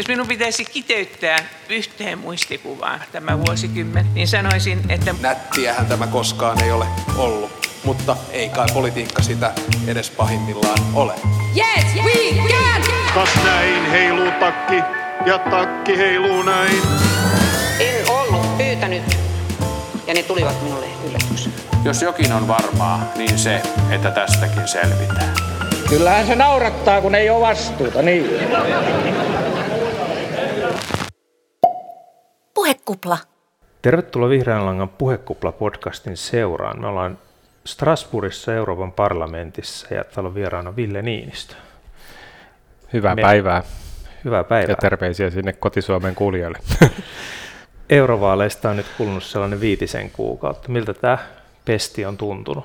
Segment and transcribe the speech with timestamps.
[0.00, 5.14] Jos minun pitäisi kiteyttää yhteen muistikuvaan tämä vuosikymmen, niin sanoisin, että...
[5.20, 9.52] Nättiähän tämä koskaan ei ole ollut, mutta ei kai politiikka sitä
[9.86, 11.12] edes pahimmillaan ole.
[11.56, 12.82] Yes, we can!
[13.14, 14.76] Kas näin heiluu takki
[15.26, 16.82] ja takki heiluu näin.
[17.80, 19.16] En ollut pyytänyt
[20.06, 21.54] ja ne tulivat minulle yllätyksenä.
[21.84, 25.34] Jos jokin on varmaa, niin se, että tästäkin selvitään.
[25.88, 28.30] Kyllähän se naurattaa, kun ei ole vastuuta, niin.
[32.90, 33.18] Puhekupla.
[33.82, 36.80] Tervetuloa Vihreän langan Puhekupla-podcastin seuraan.
[36.80, 37.18] Me ollaan
[37.64, 41.54] Strasbourgissa Euroopan parlamentissa ja täällä on vieraana Ville Niinistö.
[42.92, 43.62] Hyvää Me- päivää
[44.24, 44.72] Hyvää päivää.
[44.72, 46.58] ja terveisiä sinne kotisuomen kuulijoille.
[47.90, 50.68] Eurovaaleista on nyt kulunut sellainen viitisen kuukautta.
[50.68, 51.18] Miltä tämä
[51.64, 52.64] pesti on tuntunut?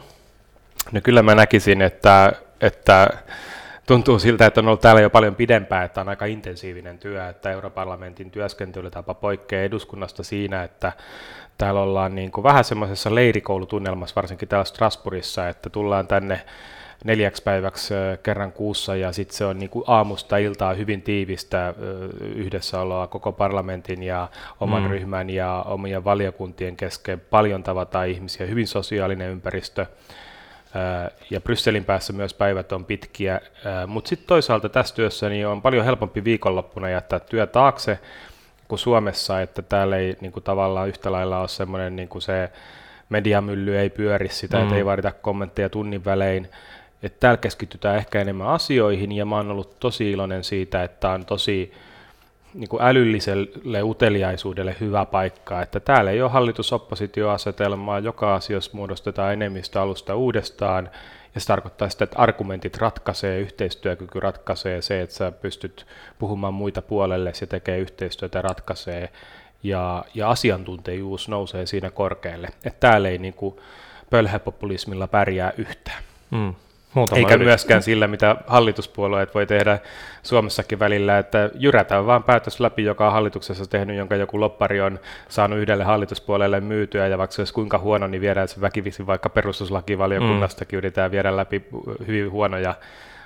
[0.91, 3.09] No kyllä mä näkisin, että, että
[3.87, 7.51] tuntuu siltä, että on ollut täällä jo paljon pidempään, että on aika intensiivinen työ, että
[7.51, 10.91] europarlamentin työskentelytapa poikkeaa eduskunnasta siinä, että
[11.57, 16.41] täällä ollaan niin kuin vähän semmoisessa leirikoulutunnelmassa, varsinkin täällä Strasbourgissa, että tullaan tänne
[17.03, 21.73] neljäksi päiväksi kerran kuussa ja sitten se on niin kuin aamusta iltaa hyvin tiivistä ö,
[22.21, 24.27] yhdessäoloa koko parlamentin ja
[24.59, 24.89] oman mm.
[24.89, 27.19] ryhmän ja omien valiokuntien kesken.
[27.19, 29.85] Paljon tavataan ihmisiä, hyvin sosiaalinen ympäristö.
[31.29, 33.41] Ja Brysselin päässä myös päivät on pitkiä,
[33.87, 37.99] mutta sitten toisaalta tässä työssä niin on paljon helpompi viikonloppuna jättää työ taakse
[38.67, 42.49] kuin Suomessa, että täällä ei niin kuin tavallaan yhtä lailla ole semmoinen niin kuin se
[43.09, 44.63] mediamylly ei pyöri sitä, mm.
[44.63, 46.49] että ei vaadita kommentteja tunnin välein.
[47.03, 51.25] Että täällä keskitytään ehkä enemmän asioihin ja mä oon ollut tosi iloinen siitä, että on
[51.25, 51.73] tosi
[52.55, 59.81] niin kuin älylliselle uteliaisuudelle hyvä paikka, että täällä ei ole hallitus-oppositioasetelmaa, joka asiassa muodostetaan enemmistö
[59.81, 60.89] alusta uudestaan,
[61.35, 65.85] ja se tarkoittaa sitä, että argumentit ratkaisee, yhteistyökyky ratkaisee, se, että sä pystyt
[66.19, 69.09] puhumaan muita puolelle, se tekee yhteistyötä, ratkaisee,
[69.63, 72.47] ja, ja asiantuntijuus nousee siinä korkealle.
[72.65, 73.55] Että täällä ei niin kuin
[74.09, 76.03] pölhäpopulismilla pärjää yhtään.
[76.31, 76.53] Mm.
[76.95, 79.79] Muutama Eikä yli- myöskään sillä, mitä hallituspuolueet voi tehdä
[80.23, 84.99] Suomessakin välillä, että jyrätään vaan päätös läpi, joka on hallituksessa tehnyt, jonka joku loppari on
[85.29, 89.29] saanut yhdelle hallituspuolelle myytyä, ja vaikka se olisi kuinka huono, niin viedään se väkivisin vaikka
[89.29, 90.77] perustuslakivaliokunnastakin, mm.
[90.77, 91.65] yritetään viedä läpi
[92.07, 92.75] hyvin huonoja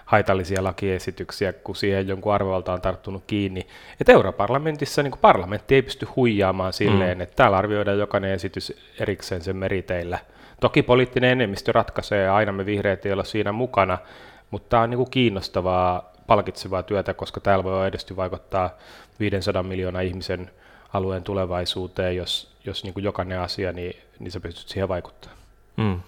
[0.05, 3.67] haitallisia lakiesityksiä, kun siihen jonkun arvovalta on tarttunut kiinni.
[4.01, 7.21] Et europarlamentissa niin parlamentti ei pysty huijaamaan silleen, mm.
[7.21, 10.19] että täällä arvioidaan jokainen esitys erikseen sen meriteillä.
[10.59, 13.97] Toki poliittinen enemmistö ratkaisee, ja aina me vihreät ei olla siinä mukana,
[14.51, 18.69] mutta tämä on niin kuin kiinnostavaa, palkitsevaa työtä, koska täällä voi aidosti vaikuttaa
[19.19, 20.51] 500 miljoonaa ihmisen
[20.93, 25.39] alueen tulevaisuuteen, jos, jos niin kuin jokainen asia, niin, niin sä pystyt siihen vaikuttamaan.
[25.77, 25.99] Mm.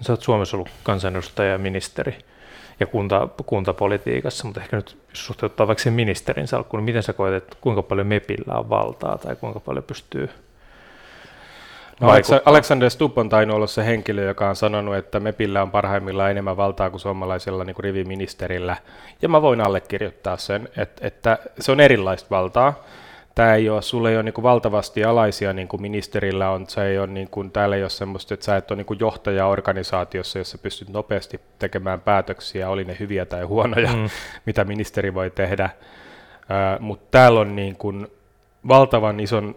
[0.00, 2.18] Sä oot Suomessa ollut kansanedustaja ja ministeri
[2.80, 7.34] ja kunta, kuntapolitiikassa, mutta ehkä nyt suhteuttaa vaikka sen ministerin salkkuun, niin miten sä koet,
[7.34, 10.30] että kuinka paljon MEPillä on valtaa tai kuinka paljon pystyy
[12.00, 12.08] No?
[12.44, 16.56] Alexander Stubb on tainnut olla se henkilö, joka on sanonut, että MEPillä on parhaimmillaan enemmän
[16.56, 18.76] valtaa kuin suomalaisella niin kuin riviministerillä.
[19.22, 22.84] Ja mä voin allekirjoittaa sen, että, että se on erilaista valtaa.
[23.34, 26.84] Tämä ei ole, sulle ei ole niin kuin valtavasti alaisia niin kuin ministerillä on, se
[26.86, 29.46] ei ole niin kuin, täällä ei ole semmoista, että sä et ole niin kuin johtaja
[29.46, 34.08] organisaatiossa, jossa pystyt nopeasti tekemään päätöksiä, oli ne hyviä tai huonoja, mm.
[34.46, 35.70] mitä ministeri voi tehdä.
[36.80, 38.08] Mutta täällä on niin kuin
[38.68, 39.56] valtavan ison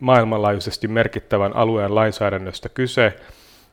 [0.00, 3.16] maailmanlaajuisesti merkittävän alueen lainsäädännöstä kyse,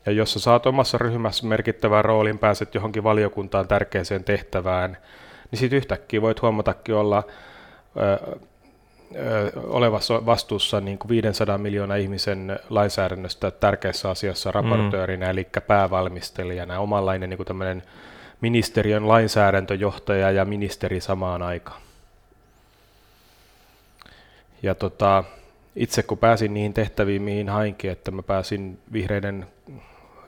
[0.05, 4.97] ja jos sä saat omassa ryhmässä merkittävän roolin, pääset johonkin valiokuntaan tärkeäseen tehtävään,
[5.51, 7.23] niin sitten yhtäkkiä voit huomatakin olla
[7.97, 8.37] ö,
[9.15, 15.31] ö, olevassa vastuussa niin kuin 500 miljoonaa ihmisen lainsäädännöstä tärkeässä asiassa raportöörinä, mm.
[15.31, 17.83] eli päävalmistelijana, omanlainen niin kuin
[18.41, 21.81] ministeriön lainsäädäntöjohtaja ja ministeri samaan aikaan.
[24.63, 25.23] Ja tota,
[25.77, 29.45] itse kun pääsin niihin tehtäviin, mihin hainkin, että mä pääsin vihreiden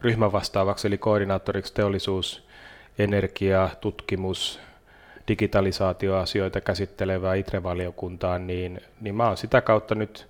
[0.02, 2.48] ryhmän vastaavaksi, eli koordinaattoriksi teollisuus,
[3.00, 4.60] energia, tutkimus,
[5.28, 10.28] digitalisaatioasioita käsittelevää ITRE-valiokuntaan, niin, niin mä oon sitä kautta nyt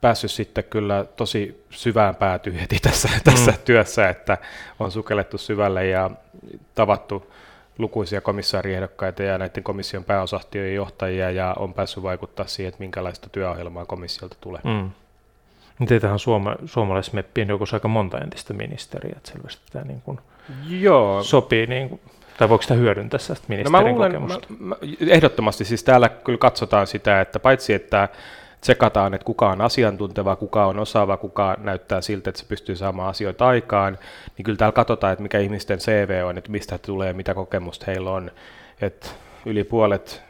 [0.00, 4.38] päässyt sitten kyllä tosi syvään päätyyn heti tässä, tässä työssä, että
[4.78, 6.10] on sukellettu syvälle ja
[6.74, 7.32] tavattu
[7.80, 13.86] lukuisia komissaariehdokkaita ja näiden komission pääosastioiden johtajia ja on päässyt vaikuttaa siihen, että minkälaista työohjelmaa
[13.86, 14.60] komissiolta tulee.
[14.64, 14.90] Mm.
[15.86, 20.18] Teitähän suoma, suomalaismeppien joukossa aika monta entistä ministeriä, että selvästi tämä niin kuin
[20.68, 22.00] Joo, sopii, niin kuin,
[22.38, 24.46] tai voiko sitä hyödyntää sitä No ministerin mä luulen, kokemusta?
[24.58, 24.76] mä, mä,
[25.08, 28.08] ehdottomasti siis täällä kyllä katsotaan sitä, että paitsi että
[28.60, 33.08] tsekataan, että kuka on asiantunteva, kuka on osaava, kuka näyttää siltä, että se pystyy saamaan
[33.08, 33.98] asioita aikaan,
[34.36, 37.84] niin kyllä täällä katsotaan, että mikä ihmisten CV on, että mistä he tulee, mitä kokemusta
[37.86, 38.30] heillä on.
[38.80, 39.14] Et
[39.46, 40.22] yli puolet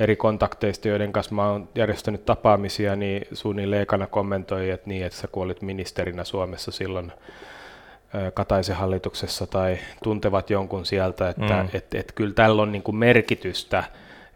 [0.00, 5.18] eri kontakteista, joiden kanssa mä oon järjestänyt tapaamisia, niin suunnilleen ekana kommentoi, että niin, että
[5.18, 7.12] sä kuolit ministerinä Suomessa silloin
[8.34, 11.68] Kataisen hallituksessa tai tuntevat jonkun sieltä, että mm.
[11.74, 13.84] et, et kyllä tällä on niin kuin merkitystä,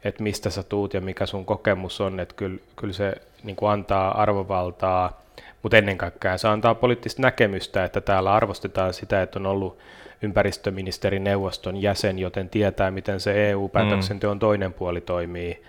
[0.05, 3.71] että mistä sä tuut ja mikä sun kokemus on, että kyllä, kyllä se niin kuin
[3.71, 5.23] antaa arvovaltaa,
[5.63, 9.79] mutta ennen kaikkea se antaa poliittista näkemystä, että täällä arvostetaan sitä, että on ollut
[10.23, 14.41] ympäristöministerineuvoston jäsen, joten tietää, miten se EU-päätöksenteon mm.
[14.41, 15.63] toinen puoli toimii.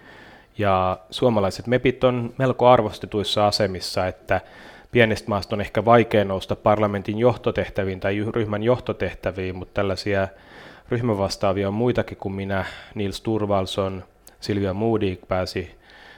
[0.57, 4.41] Ja suomalaiset MEPit on melko arvostetuissa asemissa, että
[4.91, 10.27] pienestä maasta on ehkä vaikea nousta parlamentin johtotehtäviin tai ryhmän johtotehtäviin, mutta tällaisia
[10.89, 12.65] ryhmävastaavia on muitakin kuin minä.
[12.95, 14.03] Nils Turvalson,
[14.39, 15.75] Silvia Moody pääsi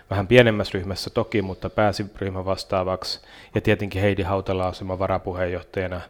[0.10, 3.20] vähän pienemmässä ryhmässä toki, mutta pääsi ryhmän vastaavaksi.
[3.56, 6.02] Ja tietenkin Heidi Hautala asema varapuheenjohtajana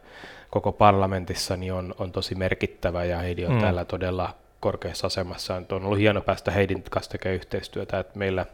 [0.50, 3.62] koko parlamentissa niin on, on tosi merkittävä ja Heidi on mm.
[3.62, 5.56] täällä todella korkeassa asemassa.
[5.56, 8.46] On ollut hieno päästä Heidin kanssa tekemään yhteistyötä, että meillä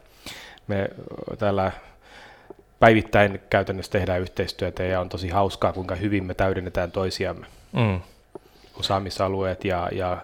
[0.68, 0.90] me
[1.38, 1.72] täällä
[2.80, 7.46] päivittäin käytännössä tehdään yhteistyötä ja on tosi hauskaa, kuinka hyvin me täydennetään toisiamme.
[7.72, 8.02] Mm.
[8.80, 10.18] Osaamisalueet ja, ja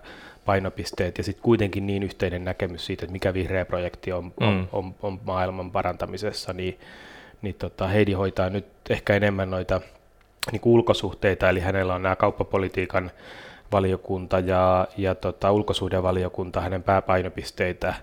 [0.45, 4.47] painopisteet ja sitten kuitenkin niin yhteinen näkemys siitä, että mikä vihreä projekti on, mm.
[4.47, 6.79] on, on, on maailman parantamisessa, niin,
[7.41, 9.81] niin tota Heidi hoitaa nyt ehkä enemmän noita
[10.51, 13.11] niin ulkosuhteita, eli hänellä on nämä kauppapolitiikan
[13.71, 17.93] valiokunta ja, ja tota, ulkosuhdevaliokunta hänen pääpainopisteitä,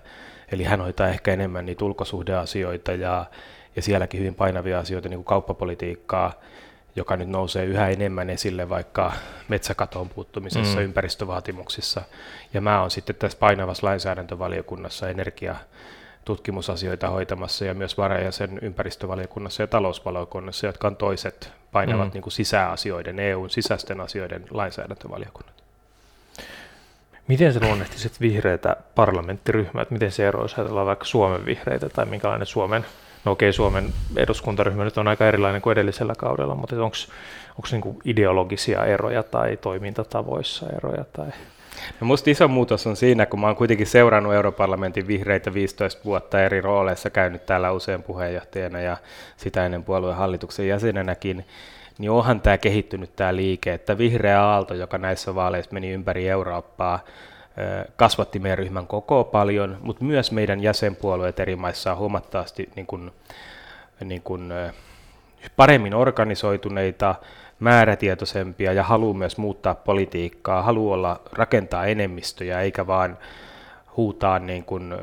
[0.51, 3.25] eli hän hoitaa ehkä enemmän niitä ulkosuhdeasioita ja,
[3.75, 6.33] ja sielläkin hyvin painavia asioita, niin kuin kauppapolitiikkaa,
[6.97, 9.13] joka nyt nousee yhä enemmän esille vaikka
[9.47, 10.83] metsäkatoon puuttumisessa, mm.
[10.83, 12.01] ympäristövaatimuksissa.
[12.53, 15.55] Ja mä oon sitten tässä painavassa lainsäädäntövaliokunnassa energia
[16.25, 22.13] tutkimusasioita hoitamassa ja myös varajäsen ympäristövaliokunnassa ja talousvaliokunnassa, jotka on toiset painavat mm.
[22.13, 25.63] niin kuin sisäasioiden, EUn sisäisten asioiden lainsäädäntövaliokunnat.
[27.27, 32.47] Miten se luonnehtisit vihreitä parlamenttiryhmää, että miten se eroisi ajatellaan vaikka Suomen vihreitä tai minkälainen
[32.47, 32.85] Suomen,
[33.27, 38.85] no okei Suomen eduskuntaryhmä nyt on aika erilainen kuin edellisellä kaudella, mutta onko niin ideologisia
[38.85, 41.27] eroja tai toimintatavoissa eroja tai?
[42.01, 46.43] No musta iso muutos on siinä, kun mä oon kuitenkin seurannut Europarlamentin vihreitä 15 vuotta
[46.43, 48.97] eri rooleissa, käynyt täällä usein puheenjohtajana ja
[49.37, 51.45] sitä ennen puolueen hallituksen jäsenenäkin,
[51.97, 56.99] niin onhan tämä kehittynyt tämä liike, että vihreä aalto, joka näissä vaaleissa meni ympäri Eurooppaa,
[57.95, 63.11] kasvatti meidän ryhmän koko paljon, mutta myös meidän jäsenpuolueet eri maissa on huomattavasti niin kuin,
[64.03, 64.53] niin kuin,
[65.55, 67.15] paremmin organisoituneita,
[67.59, 73.17] määrätietoisempia ja haluaa myös muuttaa politiikkaa, haluaa olla, rakentaa enemmistöjä eikä vaan
[73.97, 74.95] huutaa niin kuin,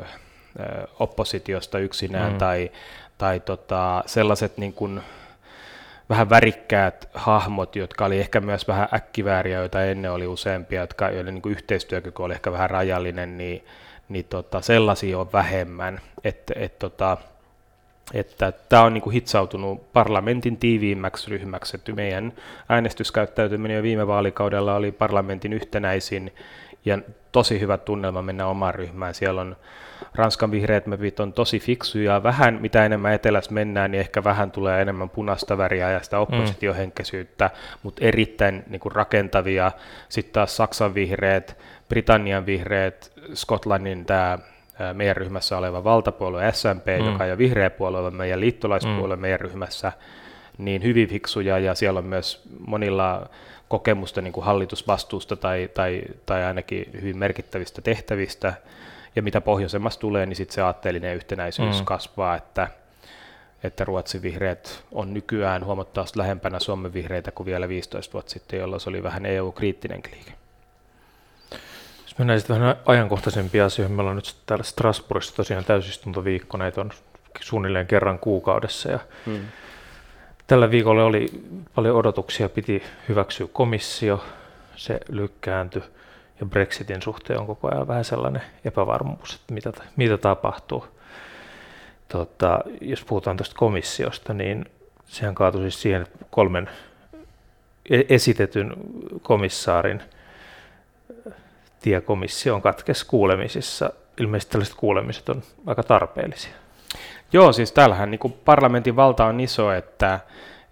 [0.99, 2.39] oppositiosta yksinään mm.
[2.39, 2.71] tai,
[3.19, 5.01] tai tota, sellaiset niin kuin,
[6.09, 11.35] vähän värikkäät hahmot, jotka oli ehkä myös vähän äkkivääriä, joita ennen oli useampia, jotka, joiden
[11.35, 13.65] niin yhteistyökyky oli ehkä vähän rajallinen, niin,
[14.09, 16.01] niin tota, sellaisia on vähemmän.
[16.25, 17.17] Et, et, tota,
[18.15, 22.33] että tämä on niin hitsautunut parlamentin tiiviimmäksi ryhmäksi, että meidän
[22.69, 26.33] äänestyskäyttäytyminen jo viime vaalikaudella oli parlamentin yhtenäisin
[26.85, 26.99] ja
[27.33, 29.15] tosi hyvä tunnelma mennä omaan ryhmään.
[29.15, 29.57] Siellä on
[30.15, 34.83] Ranskan vihreät mepit on tosi fiksuja, vähän mitä enemmän etelässä mennään, niin ehkä vähän tulee
[34.83, 37.79] enemmän punaista väriä ja sitä oppositiohenkisyyttä, mm.
[37.83, 39.73] mutta erittäin niin kuin rakentavia.
[40.09, 41.59] Sitten taas Saksan vihreät,
[41.89, 44.39] Britannian vihreät, Skotlannin tämä
[44.93, 47.07] meidän ryhmässä oleva valtapuolue SMP, mm.
[47.07, 49.23] joka on jo vihreä puolue meidän liittolaispuolue mm.
[49.23, 49.93] meidän ryhmässä,
[50.59, 53.29] niin hyvin fiksuja ja siellä on myös monilla
[53.75, 58.55] kokemusta niin kuin hallitusvastuusta tai, tai, tai ainakin hyvin merkittävistä tehtävistä.
[59.17, 61.85] Ja mitä pohjoisemmasta tulee, niin sitten se aatteellinen yhtenäisyys mm.
[61.85, 62.69] kasvaa, että,
[63.65, 68.81] että Ruotsin vihreät on nykyään huomattavasti lähempänä Suomen vihreitä kuin vielä 15 vuotta sitten, jolloin
[68.81, 70.33] se oli vähän EU-kriittinen liike.
[72.03, 76.91] Jos mennään sitten vähän ajankohtaisempia asioihin, meillä on nyt täällä Strasbourgissa tosiaan täysistuntoviikko, näitä on
[77.41, 79.41] suunnilleen kerran kuukaudessa ja hmm.
[80.47, 81.29] Tällä viikolla oli
[81.75, 84.25] paljon odotuksia, piti hyväksyä komissio,
[84.77, 85.83] se lykkääntyi
[86.41, 90.87] ja Brexitin suhteen on koko ajan vähän sellainen epävarmuus, että mitä, mitä tapahtuu.
[92.09, 94.65] Tota, jos puhutaan tuosta komissiosta, niin
[95.05, 96.71] sehän kaatui siis siihen, kolmen
[97.91, 98.73] e-, esitetyn
[99.23, 100.03] komissaarin
[101.83, 103.91] tie komissioon katkesi kuulemisissa.
[104.21, 106.64] Ilmeisesti tällaiset kuulemiset on aika tarpeellisia.
[107.35, 110.21] Joo, siis täällähän niin parlamentin valta on iso, että,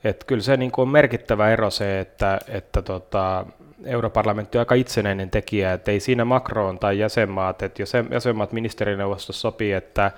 [0.04, 3.46] että kyllä se niin on merkittävä ero se, että, että tota,
[3.84, 9.40] europarlamentti on aika itsenäinen tekijä, että ei siinä Macron tai jäsenmaat, että jos jäsenmaat ministerineuvostossa
[9.40, 10.10] sopii, että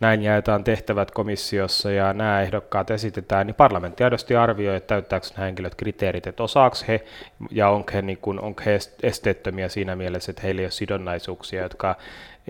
[0.00, 5.44] näin jaetaan tehtävät komissiossa ja nämä ehdokkaat esitetään, niin parlamentti aidosti arvioi, että täyttääkö nämä
[5.44, 7.04] henkilöt kriteerit, että osaako he
[7.50, 11.62] ja onko he, niin kuin, onko he esteettömiä siinä mielessä, että heillä ei ole sidonnaisuuksia,
[11.62, 11.96] jotka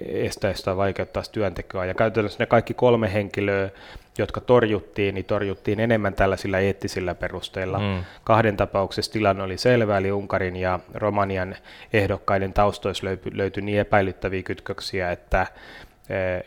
[0.06, 1.84] estäisi tai vaikeuttaisi työntekoa.
[1.84, 3.70] Ja käytännössä ne kaikki kolme henkilöä,
[4.18, 7.78] jotka torjuttiin, niin torjuttiin enemmän tällaisilla eettisillä perusteilla.
[7.78, 8.04] Mm.
[8.24, 11.56] Kahden tapauksessa tilanne oli selvä, eli Unkarin ja Romanian
[11.92, 15.46] ehdokkaiden taustoissa löytyi niin epäilyttäviä kytköksiä, että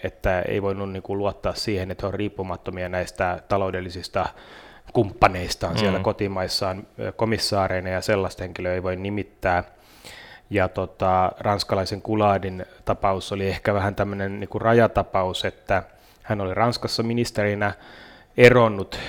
[0.03, 4.25] että ei voinut niin kuin luottaa siihen, että he on riippumattomia näistä taloudellisista
[4.93, 5.79] kumppaneistaan mm.
[5.79, 9.63] siellä kotimaissaan komissaareina ja sellaista henkilöä ei voi nimittää.
[10.49, 15.83] Ja tota, ranskalaisen Kuladin tapaus oli ehkä vähän tämmöinen niin rajatapaus, että
[16.23, 17.73] hän oli Ranskassa ministerinä
[18.37, 18.99] eronnut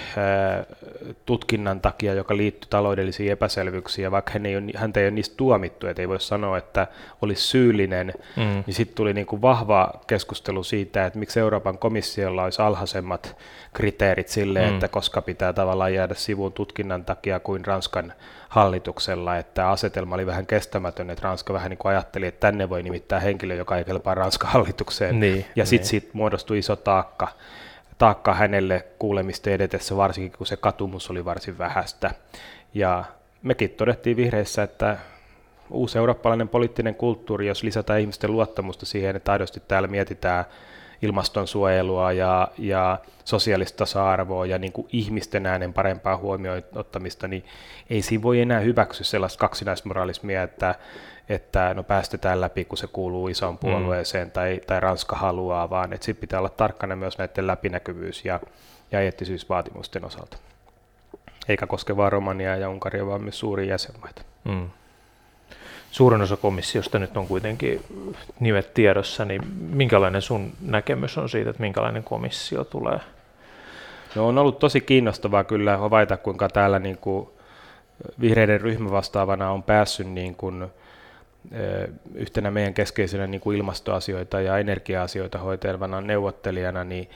[1.27, 5.37] tutkinnan takia, joka liittyy taloudellisiin epäselvyyksiin, ja vaikka hän ei ole, häntä ei ole niistä
[5.37, 6.87] tuomittu, että ei voi sanoa, että
[7.23, 8.63] olisi syyllinen, mm.
[8.67, 13.37] niin sitten tuli niin kuin vahva keskustelu siitä, että miksi Euroopan komissiolla olisi alhaisemmat
[13.73, 14.75] kriteerit sille, mm.
[14.75, 18.13] että koska pitää tavallaan jäädä sivuun tutkinnan takia kuin Ranskan
[18.49, 22.83] hallituksella, että asetelma oli vähän kestämätön, että Ranska vähän niin kuin ajatteli, että tänne voi
[22.83, 25.89] nimittää henkilö, joka ei kelpaa Ranskan hallitukseen, niin, ja sitten niin.
[25.91, 27.29] siitä muodostui iso taakka
[27.99, 32.11] taakka hänelle kuulemisten edetessä, varsinkin kun se katumus oli varsin vähäistä.
[32.75, 33.05] Ja
[33.43, 34.99] mekin todettiin vihreissä, että
[35.71, 40.45] uusi eurooppalainen poliittinen kulttuuri, jos lisätään ihmisten luottamusta siihen, että aidosti täällä mietitään
[41.03, 47.45] ilmastonsuojelua ja, ja sosiaalista tasa-arvoa ja niin kuin ihmisten äänen parempaa huomioon ottamista, niin
[47.91, 50.75] ei siinä voi enää hyväksyä sellaista kaksinaismoralismia, että,
[51.29, 53.59] että no päästetään läpi, kun se kuuluu isoon mm.
[53.59, 54.31] puolueeseen mm.
[54.31, 58.41] tai, tai Ranska haluaa, vaan että sitten pitää olla tarkkana myös näiden läpinäkyvyys ja,
[58.93, 60.37] ja eettisyysvaatimusten osalta.
[61.49, 64.23] Eikä koske vain Romania ja Unkaria, vaan myös suuria jäsenmaita.
[64.45, 64.71] Mm.
[65.91, 67.85] Suurin osa komissiosta nyt on kuitenkin
[68.41, 73.01] nimet tiedossa, niin minkälainen sun näkemys on siitä, että minkälainen komissio tulee?
[74.15, 77.29] No on ollut tosi kiinnostavaa kyllä havaita, kuinka täällä niin kuin
[78.21, 80.67] vihreiden ryhmävastaavana on päässyt niin kuin
[82.15, 87.11] yhtenä meidän keskeisenä niin kuin ilmastoasioita ja energia-asioita hoitelevana neuvottelijana, niin,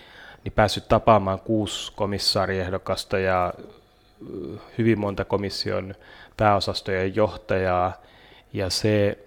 [0.44, 3.54] niin päässyt tapaamaan kuusi komissaariehdokasta ja
[4.78, 5.94] hyvin monta komission
[6.36, 8.02] pääosastojen johtajaa,
[8.52, 9.18] ja se,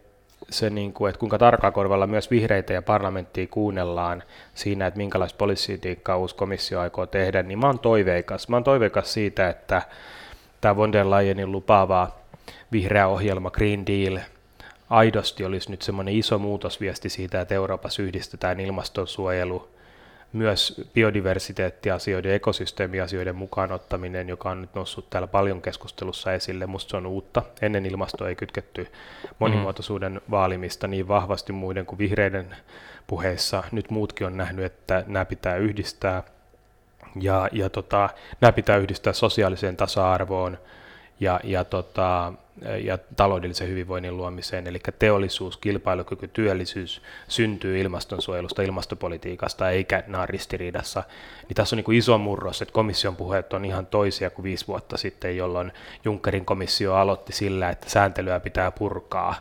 [0.50, 4.24] se niin kuin, että kuinka tarkkakorvalla myös vihreitä ja parlamenttia kuunnellaan
[4.54, 8.50] siinä, että minkälaista politiikkaa uusi komissio aikoo tehdä, niin mä oon toiveikas.
[8.50, 9.82] Mä oon toiveikas siitä, että
[10.62, 12.12] tämä von der Leyenin lupaava
[12.72, 14.20] vihreä ohjelma Green Deal–
[14.90, 19.76] aidosti olisi nyt semmoinen iso muutosviesti siitä, että Euroopassa yhdistetään ilmastonsuojelu,
[20.34, 26.66] myös biodiversiteettiasioiden ja ekosysteemiasioiden mukaan ottaminen, joka on nyt noussut täällä paljon keskustelussa esille.
[26.66, 27.44] Musta se on uutta.
[27.62, 28.88] Ennen ilmasto ei kytketty
[29.40, 30.22] monimuotoisuuden mm.
[30.32, 32.56] vaalimista niin vahvasti muiden kuin vihreiden
[33.08, 33.64] puheissa.
[33.72, 36.24] Nyt muutkin on nähnyt, että nämä pitää yhdistää.
[37.22, 38.10] Ja, ja tota,
[38.42, 40.58] nämä pitää yhdistää sosiaaliseen tasa-arvoon
[41.20, 42.34] ja, ja tota,
[42.84, 51.04] ja taloudellisen hyvinvoinnin luomiseen, eli teollisuus, kilpailukyky, työllisyys syntyy ilmastonsuojelusta, ilmastopolitiikasta, eikä nämä ristiriidassa.
[51.48, 54.98] Niin tässä on niin iso murros, että komission puheet on ihan toisia kuin viisi vuotta
[54.98, 55.72] sitten, jolloin
[56.06, 59.36] Junckerin komissio aloitti sillä, että sääntelyä pitää purkaa,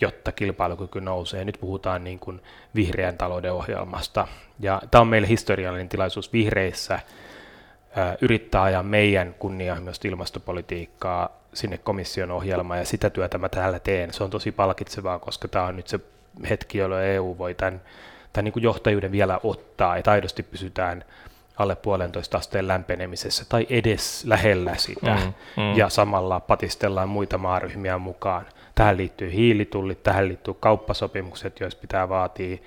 [0.00, 1.44] jotta kilpailukyky nousee.
[1.44, 2.40] Nyt puhutaan niin kuin
[2.74, 4.28] vihreän talouden ohjelmasta.
[4.60, 7.00] Ja tämä on meille historiallinen tilaisuus vihreissä
[8.20, 14.12] yrittää ajaa meidän kunnianhimoista ilmastopolitiikkaa sinne komission ohjelmaan ja sitä työtä mä täällä teen.
[14.12, 16.00] Se on tosi palkitsevaa, koska tämä on nyt se
[16.50, 17.80] hetki, jolloin EU voi tämän,
[18.32, 21.04] tämän niin kuin johtajuuden vielä ottaa, että aidosti pysytään
[21.56, 25.76] alle puolentoista asteen lämpenemisessä tai edes lähellä sitä mm, mm.
[25.76, 28.46] ja samalla patistellaan muita maaryhmiä mukaan.
[28.74, 32.58] Tähän liittyy hiilitullit, tähän liittyy kauppasopimukset, joissa pitää vaatia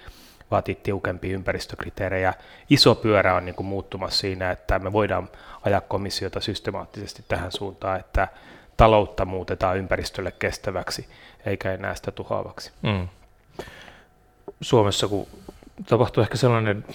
[0.54, 2.34] vaatii tiukempia ympäristökriteerejä.
[2.70, 5.30] Iso pyörä on niin kuin muuttumassa siinä, että me voidaan
[5.62, 8.28] ajaa komissiota systemaattisesti tähän suuntaan, että
[8.78, 11.08] taloutta muutetaan ympäristölle kestäväksi,
[11.46, 12.72] eikä enää sitä tuhoavaksi.
[12.82, 13.08] Mm.
[14.62, 15.28] Suomessa, kun
[15.88, 16.86] tapahtui ehkä sellainen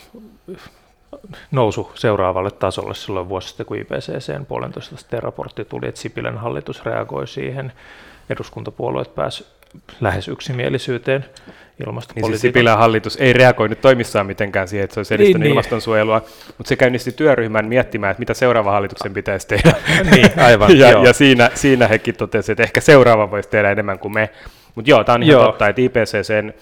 [1.51, 7.29] nousu seuraavalle tasolle silloin vuosi sitten, kun IPCCn puolentoista raportti tuli, että Sipilän hallitus reagoi
[7.29, 7.73] siihen,
[8.31, 9.53] eduskuntapuolueet pääsivät
[10.01, 11.25] lähes yksimielisyyteen
[11.87, 12.31] ilmastopolitiikan.
[12.31, 15.51] Niin siis Sipilän hallitus ei reagoinut toimissaan mitenkään siihen, että se olisi edistänyt niin, niin.
[15.51, 16.23] ilmastonsuojelua,
[16.59, 19.75] mutta se käynnisti työryhmän miettimään, että mitä seuraava hallituksen pitäisi tehdä.
[20.11, 24.15] niin, aivan, ja, ja siinä, siinä hekin totesivat, että ehkä seuraava voisi tehdä enemmän kuin
[24.15, 24.31] me.
[24.75, 25.47] Mutta joo, tämä on ihan joo.
[25.47, 26.53] totta, että IPCCn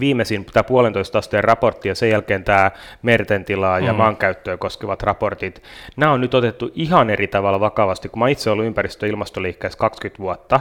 [0.00, 2.70] viimeisin tämä puolentoista asteen raportti ja sen jälkeen tämä
[3.02, 3.96] merten tilaa ja mm.
[3.96, 5.62] maankäyttöä koskevat raportit,
[5.96, 9.78] nämä on nyt otettu ihan eri tavalla vakavasti, kun mä itse ollut ympäristö- ja ilmastoliikkeessä
[9.78, 10.60] 20 vuotta,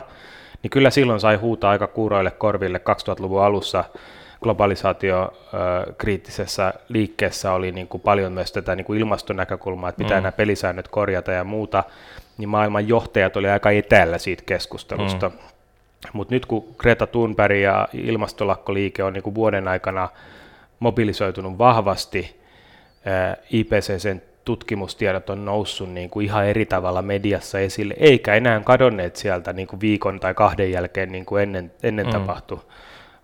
[0.63, 3.83] niin kyllä silloin sai huutaa aika kuuroille korville 2000-luvun alussa
[4.41, 5.33] globalisaatio
[5.97, 10.23] kriittisessä liikkeessä oli niin kuin paljon myös tätä niin kuin ilmastonäkökulmaa, että pitää mm.
[10.23, 11.83] nämä pelisäännöt korjata ja muuta,
[12.37, 15.29] niin maailman johtajat oli aika etäällä siitä keskustelusta.
[15.29, 15.35] Mm.
[16.13, 20.09] Mutta nyt kun Greta Thunberg ja ilmastolakkoliike on niin kuin vuoden aikana
[20.79, 22.41] mobilisoitunut vahvasti,
[23.51, 29.53] IPCCn tutkimustiedot on noussut niin kuin ihan eri tavalla mediassa esille, eikä enää kadonneet sieltä
[29.53, 32.11] niin kuin viikon tai kahden jälkeen niin kuin ennen, ennen mm.
[32.11, 32.59] tapahtui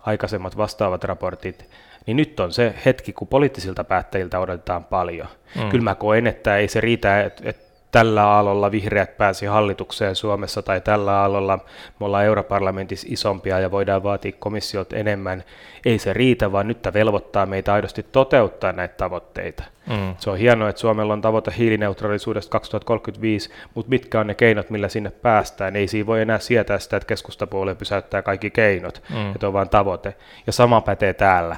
[0.00, 1.70] aikaisemmat vastaavat raportit,
[2.06, 5.28] niin nyt on se hetki, kun poliittisilta päättäjiltä odotetaan paljon.
[5.54, 5.68] Mm.
[5.68, 10.62] Kyllä mä koen, että ei se riitä, että, että tällä aallolla vihreät pääsi hallitukseen Suomessa
[10.62, 11.58] tai tällä aallolla
[12.00, 15.44] me ollaan europarlamentissa isompia ja voidaan vaatia komissiot enemmän.
[15.84, 19.64] Ei se riitä, vaan nyt velvoittaa meitä aidosti toteuttaa näitä tavoitteita.
[19.86, 20.14] Mm.
[20.18, 24.88] Se on hienoa, että Suomella on tavoite hiilineutraalisuudesta 2035, mutta mitkä on ne keinot, millä
[24.88, 25.76] sinne päästään?
[25.76, 29.30] Ei siinä voi enää sietää sitä, että keskustapuolue pysäyttää kaikki keinot, mm.
[29.30, 30.14] että on vain tavoite.
[30.46, 31.56] Ja sama pätee täällä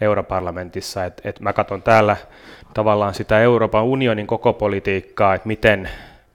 [0.00, 2.16] europarlamentissa, että et mä katson täällä
[2.76, 5.90] tavallaan sitä Euroopan unionin koko politiikkaa, että miten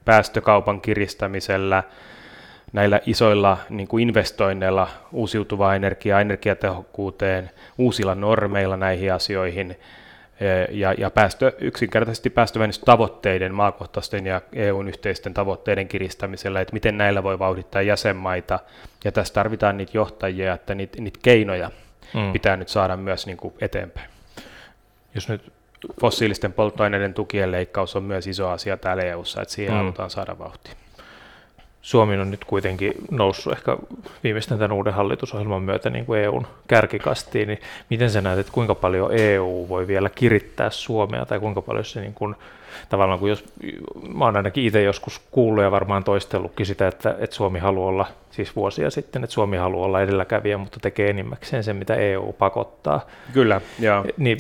[0.06, 1.84] päästökaupan kiristämisellä,
[2.74, 9.72] näillä isoilla niin kuin investoinneilla uusiutuvaa energiaa, energiatehokkuuteen, uusilla normeilla näihin asioihin
[10.40, 17.24] e, ja, ja päästö, yksinkertaisesti päästövennystavoitteiden, maakohtaisten ja EUn yhteisten tavoitteiden kiristämisellä, että miten näillä
[17.24, 18.60] voi vauhdittaa jäsenmaita.
[19.04, 21.72] Ja tässä tarvitaan niitä johtajia, että niitä, niitä keinoja
[22.14, 22.34] mm.
[22.34, 24.10] pitää nyt saada myös niin kuin eteenpäin.
[25.16, 25.61] Jos nyt
[26.02, 29.78] fossiilisten polttoaineiden tukien leikkaus on myös iso asia täällä EU:ssa, että siihen mm.
[29.78, 30.74] halutaan saada vauhtia.
[31.82, 33.78] Suomi on nyt kuitenkin noussut ehkä
[34.24, 37.60] viimeisten tämän uuden hallitusohjelman myötä niin kuin EUn kärkikastiin, niin
[37.90, 42.02] miten sä näet, että kuinka paljon EU voi vielä kirittää Suomea, tai kuinka paljon se
[42.02, 42.36] niin kuin,
[42.90, 43.46] tavallaan, kun jos,
[44.14, 48.06] mä oon ainakin itse joskus kuullut ja varmaan toistellutkin sitä, että, että Suomi haluaa olla,
[48.32, 53.06] siis vuosia sitten, että Suomi haluaa olla edelläkävijä, mutta tekee enimmäkseen sen, mitä EU pakottaa.
[53.34, 54.06] Kyllä, joo.
[54.18, 54.38] Niin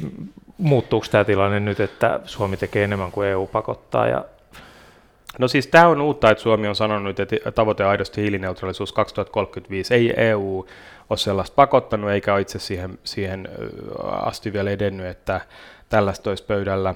[0.62, 4.26] muuttuuko tämä tilanne nyt, että Suomi tekee enemmän kuin EU pakottaa ja
[5.40, 9.94] No siis tämä on uutta, että Suomi on sanonut, että tavoite aidosti hiilineutraalisuus 2035.
[9.94, 10.68] Ei EU
[11.10, 13.50] ole sellaista pakottanut, eikä itse siihen, siihen
[14.04, 15.42] asti vielä edennyt, että
[15.90, 16.96] tällaista olisi pöydällä.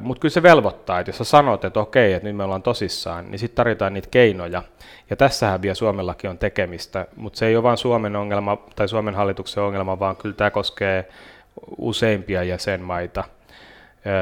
[0.00, 3.30] Mutta kyllä se velvoittaa, että jos sä sanot, että okei, että nyt me ollaan tosissaan,
[3.30, 4.62] niin sitten tarvitaan niitä keinoja.
[5.10, 9.14] Ja tässähän vielä Suomellakin on tekemistä, mutta se ei ole vain Suomen ongelma tai Suomen
[9.14, 11.08] hallituksen ongelma, vaan kyllä tämä koskee
[11.78, 13.24] useimpia jäsenmaita.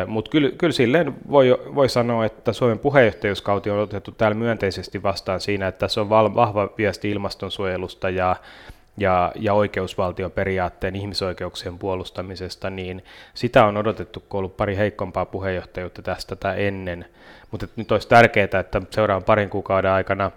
[0.06, 5.40] Mutta kyllä, kyllä silleen voi, voi sanoa, että Suomen puheenjohtajuuskauti on otettu täällä myönteisesti vastaan
[5.40, 8.36] siinä, että tässä on vahva viesti ilmastonsuojelusta ja,
[8.96, 16.02] ja, ja oikeusvaltioperiaatteen ihmisoikeuksien puolustamisesta, niin sitä on odotettu, kun on ollut pari heikompaa puheenjohtajuutta
[16.02, 17.06] tästä tai ennen.
[17.50, 20.30] Mutta nyt olisi tärkeää, että seuraavan parin kuukauden aikana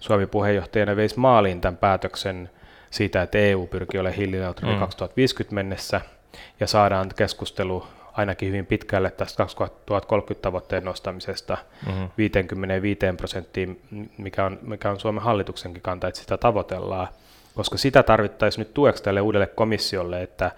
[0.00, 2.50] Suomi puheenjohtajana veisi maaliin tämän päätöksen
[2.90, 4.80] siitä, että EU pyrkii olemaan hiilineutraali mm.
[4.80, 6.00] 2050 mennessä–
[6.60, 12.08] ja saadaan keskustelu ainakin hyvin pitkälle tästä 2030 tavoitteen nostamisesta mm-hmm.
[12.18, 13.80] 55 prosenttiin,
[14.18, 17.08] mikä on, mikä on Suomen hallituksenkin kanta, että sitä tavoitellaan,
[17.54, 20.50] koska sitä tarvittaisiin nyt tueksi tälle uudelle komissiolle, että,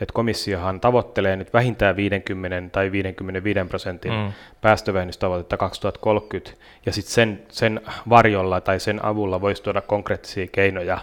[0.00, 4.32] että komissiohan tavoittelee nyt vähintään 50 tai 55 prosentin mm.
[4.60, 10.98] päästövähennystavoitetta 2030, ja sitten sen, sen varjolla tai sen avulla voisi tuoda konkreettisia keinoja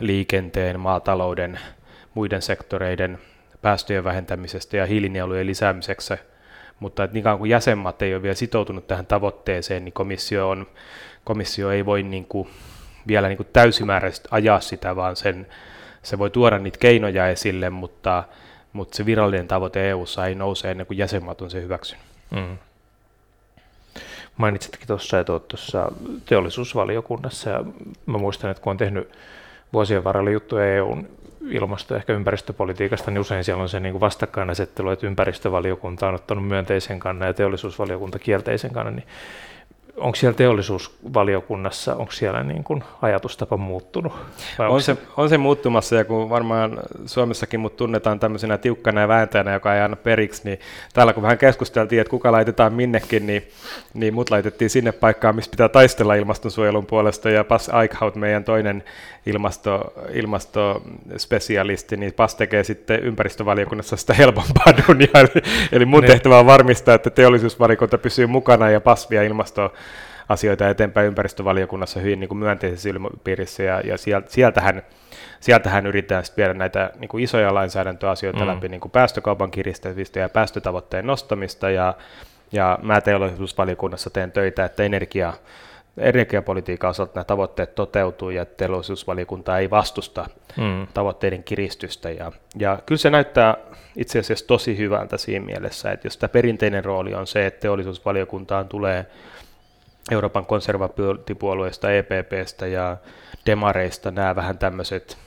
[0.00, 1.58] liikenteen, maatalouden,
[2.18, 3.18] muiden sektoreiden
[3.62, 6.14] päästöjen vähentämisestä ja hiilinielujen lisäämiseksi,
[6.80, 10.66] mutta että kauan kuin jäsenmaat ei ole vielä sitoutunut tähän tavoitteeseen, niin komissio, on,
[11.24, 12.48] komissio ei voi niin kuin
[13.06, 15.46] vielä niin kuin täysimääräisesti ajaa sitä, vaan sen,
[16.02, 18.24] se voi tuoda niitä keinoja esille, mutta,
[18.72, 22.04] mutta se virallinen tavoite EU:ssa ei nouse ennen kuin jäsenmaat on se hyväksynyt.
[22.30, 22.58] Mm.
[24.36, 25.92] Mainitsitkin tuossa, että olet tuossa
[26.26, 27.64] teollisuusvaliokunnassa, ja
[28.06, 29.10] mä muistan, että kun on tehnyt
[29.72, 31.17] vuosien varrella juttuja EUn
[31.50, 36.14] ilmasto- ja ehkä ympäristöpolitiikasta, niin usein siellä on se niin kuin vastakkainasettelu, että ympäristövaliokunta on
[36.14, 39.06] ottanut myönteisen kannan ja teollisuusvaliokunta kielteisen kannan, niin
[39.96, 44.12] onko siellä teollisuusvaliokunnassa, onko siellä niin kuin ajatustapa muuttunut?
[44.58, 49.52] on, se, on se muuttumassa ja kun varmaan Suomessakin mut tunnetaan tämmöisenä tiukkana ja vääntäjänä,
[49.52, 50.60] joka ei anna periksi, niin
[50.94, 53.48] täällä kun vähän keskusteltiin, että kuka laitetaan minnekin, niin,
[53.94, 58.84] niin mut laitettiin sinne paikkaan, missä pitää taistella ilmastonsuojelun puolesta ja Pas Eichhout, meidän toinen
[59.26, 66.10] ilmasto, ilmastospesialisti, niin Pas tekee sitten ympäristövaliokunnassa sitä helpompaa dunia, eli, eli mun niin.
[66.10, 69.72] tehtävä on varmistaa, että teollisuusvaliokunta pysyy mukana ja Pas vie ilmasto
[70.28, 73.96] asioita eteenpäin ympäristövaliokunnassa hyvin niin kuin myönteisessä ilmapiirissä, ja, ja
[74.28, 74.82] sieltähän,
[75.40, 78.46] sieltähän yritetään sitten viedä näitä niin kuin isoja lainsäädäntöasioita mm.
[78.46, 81.94] läpi, niin kuin päästökaupan kiristämistä ja päästötavoitteen nostamista, ja,
[82.52, 85.32] ja mä teollisuusvaliokunnassa teen töitä, että energia,
[85.98, 90.86] energiapolitiikan osalta nämä tavoitteet toteutuu ja teollisuusvaliokunta ei vastusta mm.
[90.94, 92.10] tavoitteiden kiristystä.
[92.10, 93.56] Ja, ja kyllä se näyttää
[93.96, 98.68] itse asiassa tosi hyvältä siinä mielessä, että jos tämä perinteinen rooli on se, että teollisuusvaliokuntaan
[98.68, 99.06] tulee
[100.10, 102.96] Euroopan konservatiivipuolueesta, EPPstä ja
[103.46, 105.18] demareista nämä vähän tämmöiset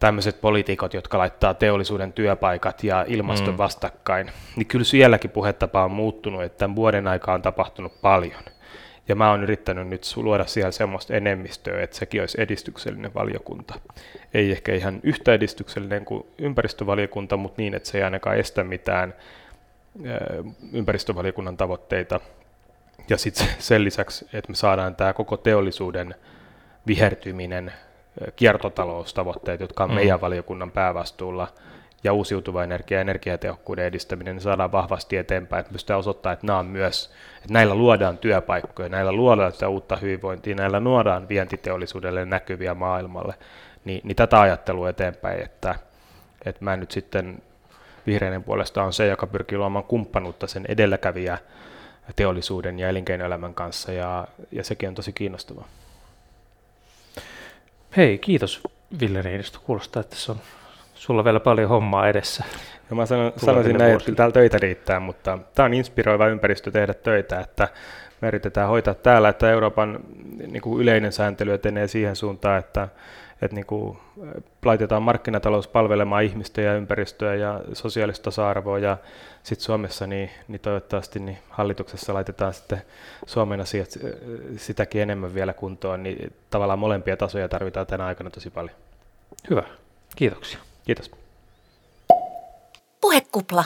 [0.00, 3.58] tämmöiset poliitikot, jotka laittaa teollisuuden työpaikat ja ilmaston mm.
[3.58, 8.42] vastakkain, niin kyllä sielläkin puhetapa on muuttunut, että tämän vuoden aikaa on tapahtunut paljon.
[9.08, 13.74] Ja mä oon yrittänyt nyt luoda siellä semmoista enemmistöä, että sekin olisi edistyksellinen valiokunta.
[14.34, 19.14] Ei ehkä ihan yhtä edistyksellinen kuin ympäristövaliokunta, mutta niin, että se ei ainakaan estä mitään
[20.72, 22.20] ympäristövaliokunnan tavoitteita.
[23.08, 26.14] Ja sitten sen lisäksi, että me saadaan tämä koko teollisuuden
[26.86, 27.72] vihertyminen,
[28.36, 29.94] kiertotaloustavoitteet, jotka on mm.
[29.94, 31.48] meidän valiokunnan päävastuulla,
[32.04, 36.58] ja uusiutuva energia ja energiatehokkuuden edistäminen, niin saadaan vahvasti eteenpäin, että pystytään osoittamaan, että, nämä
[36.58, 42.74] on myös, että näillä luodaan työpaikkoja, näillä luodaan sitä uutta hyvinvointia, näillä luodaan vientiteollisuudelle näkyviä
[42.74, 43.34] maailmalle,
[43.84, 45.74] niin, niin tätä ajattelua eteenpäin, että,
[46.44, 47.42] että mä nyt sitten
[48.06, 51.38] vihreinen puolesta on se, joka pyrkii luomaan kumppanuutta sen edelläkävijä
[52.16, 55.68] teollisuuden ja elinkeinoelämän kanssa, ja, ja sekin on tosi kiinnostavaa.
[57.96, 58.60] Hei, kiitos
[59.00, 59.58] Ville Niinistö.
[59.64, 60.38] Kuulostaa, että se on
[60.94, 62.44] sulla vielä paljon hommaa edessä.
[62.90, 66.94] No mä sanon, sanoisin näin, että täällä töitä riittää, mutta tämä on inspiroiva ympäristö tehdä
[66.94, 67.68] töitä, että
[68.20, 70.00] me yritetään hoitaa täällä, että Euroopan
[70.46, 72.88] niin kuin yleinen sääntely etenee siihen suuntaan, että,
[73.44, 73.98] että niin kuin,
[74.64, 78.96] laitetaan markkinatalous palvelemaan ihmistä ja ympäristöä ja sosiaalista tasa-arvoa ja
[79.42, 82.82] sitten Suomessa niin, niin toivottavasti niin hallituksessa laitetaan sitten
[83.26, 83.88] Suomen asiat
[84.56, 88.76] sitäkin enemmän vielä kuntoon, niin tavallaan molempia tasoja tarvitaan tänä aikana tosi paljon.
[89.50, 89.62] Hyvä,
[90.16, 90.58] kiitoksia.
[90.84, 91.10] Kiitos.
[93.00, 93.64] Puhekupla.